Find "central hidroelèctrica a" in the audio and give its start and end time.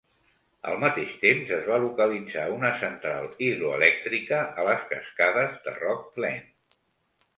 2.85-4.67